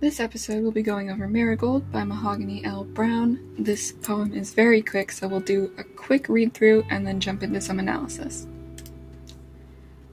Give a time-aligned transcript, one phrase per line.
[0.00, 2.84] This episode will be going over Marigold by Mahogany L.
[2.84, 3.38] Browne.
[3.58, 7.42] This poem is very quick, so we'll do a quick read through and then jump
[7.42, 8.46] into some analysis.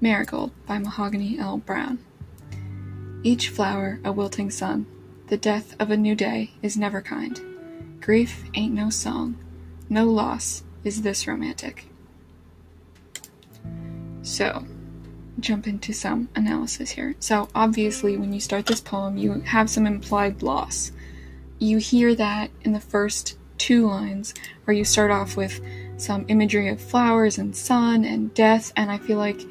[0.01, 1.59] Marigold by Mahogany L.
[1.59, 1.99] Browne.
[3.23, 4.87] Each flower a wilting sun,
[5.27, 7.39] the death of a new day is never kind.
[8.01, 9.37] Grief ain't no song,
[9.87, 11.85] no loss is this romantic.
[14.21, 14.65] So,
[15.39, 17.15] jump into some analysis here.
[17.19, 20.91] So, obviously, when you start this poem, you have some implied loss.
[21.59, 24.33] You hear that in the first two lines,
[24.65, 25.61] where you start off with
[25.97, 29.41] some imagery of flowers and sun and death, and I feel like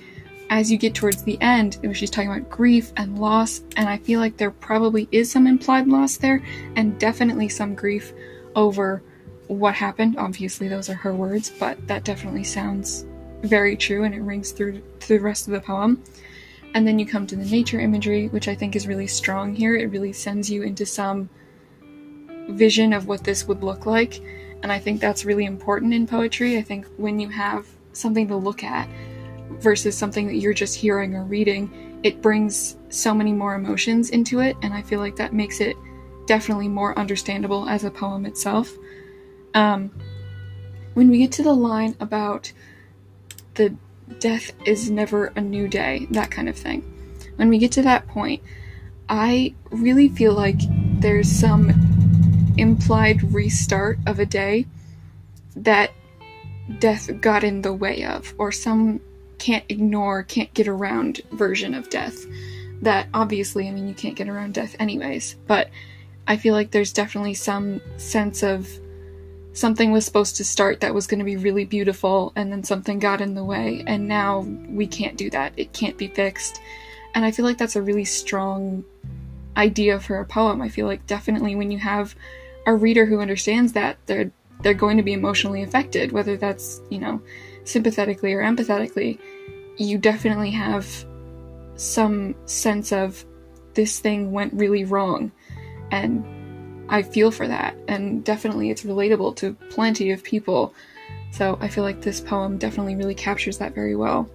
[0.49, 4.21] as you get towards the end, she's talking about grief and loss, and I feel
[4.21, 6.43] like there probably is some implied loss there,
[6.77, 8.13] and definitely some grief
[8.55, 9.03] over
[9.49, 10.17] what happened.
[10.19, 13.05] Obviously, those are her words, but that definitely sounds
[13.47, 16.03] very true and it rings through the rest of the poem.
[16.75, 19.77] And then you come to the nature imagery, which I think is really strong here.
[19.77, 21.31] It really sends you into some
[22.51, 24.21] vision of what this would look like.
[24.63, 26.59] And I think that's really important in poetry.
[26.59, 28.89] I think when you have something to look at
[29.59, 34.41] versus something that you're just hearing or reading, it brings so many more emotions into
[34.41, 34.57] it.
[34.63, 35.77] And I feel like that makes it
[36.27, 38.77] definitely more understandable as a poem itself.
[39.55, 39.91] Um,
[40.95, 42.53] when we get to the line about
[43.57, 43.75] the
[44.21, 46.83] death is never a new day, that kind of thing.
[47.37, 48.43] When we get to that point,
[49.09, 50.59] I really feel like
[51.01, 51.71] there's some
[52.57, 54.67] implied restart of a day
[55.55, 55.93] that
[56.79, 59.01] death got in the way of, or some
[59.39, 62.25] can't ignore, can't get around version of death.
[62.83, 65.71] That obviously, I mean, you can't get around death anyways, but
[66.27, 68.69] I feel like there's definitely some sense of
[69.57, 72.99] something was supposed to start that was going to be really beautiful and then something
[72.99, 75.53] got in the way and now we can't do that.
[75.57, 76.61] It can't be fixed.
[77.15, 78.85] And i feel like that's a really strong
[79.57, 80.61] idea for a poem.
[80.61, 82.15] I feel like definitely when you have
[82.67, 84.31] a reader who understands that they're
[84.63, 87.23] they're going to be emotionally affected whether that's you know
[87.65, 89.19] sympathetically or empathetically.
[89.79, 90.87] You definitely have
[91.77, 93.25] some sense of
[93.75, 95.33] this thing went really wrong
[95.91, 96.25] and
[96.89, 100.75] I feel for that, and definitely it's relatable to plenty of people.
[101.33, 104.29] So I feel like this poem definitely really captures that very well.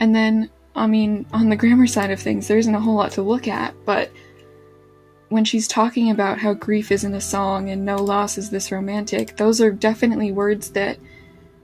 [0.00, 3.12] And then, I mean, on the grammar side of things, there isn't a whole lot
[3.12, 4.10] to look at, but
[5.30, 9.36] when she's talking about how grief isn't a song and no loss is this romantic,
[9.36, 10.98] those are definitely words that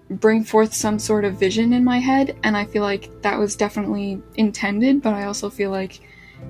[0.08, 3.54] bring forth some sort of vision in my head, and I feel like that was
[3.54, 6.00] definitely intended, but I also feel like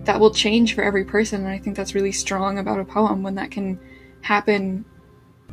[0.05, 1.41] that will change for every person.
[1.41, 3.79] And I think that's really strong about a poem when that can
[4.23, 4.85] happen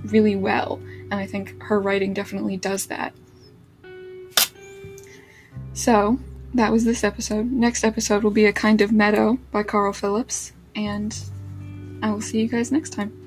[0.04, 0.80] really well.
[1.12, 3.14] And I think her writing definitely does that.
[5.74, 6.20] So,
[6.54, 7.52] that was this episode.
[7.52, 10.54] Next episode will be A Kind of Meadow by Carl Phillips.
[10.76, 11.16] And
[12.02, 13.27] I will see you guys next time.